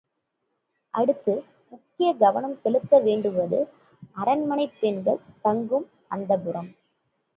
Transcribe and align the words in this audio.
அடுத்து 0.93 1.33
முக்கிய 1.71 2.13
கவனம் 2.13 2.57
செலுத்த 2.61 2.99
வேண்டுவது 2.99 3.59
அரண்மனைப் 4.15 4.77
பெண்கள் 4.79 5.23
தங்கும் 5.41 5.87
அந்தப்புரம். 6.11 6.71